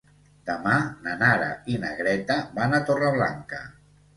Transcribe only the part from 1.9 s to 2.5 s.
Greta